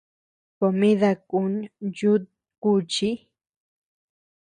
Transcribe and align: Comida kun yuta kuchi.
Comida 0.57 1.11
kun 1.29 1.53
yuta 1.97 2.29
kuchi. 2.61 3.09